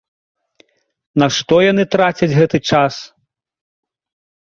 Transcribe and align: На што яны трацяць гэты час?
На 1.25 1.27
што 1.37 1.55
яны 1.71 1.83
трацяць 1.99 2.33
гэты 2.39 2.65
час? 2.73 2.93